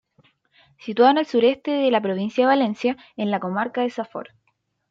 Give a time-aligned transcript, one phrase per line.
[0.79, 4.29] Situado en el sureste de la provincia de Valencia, en la comarca de Safor.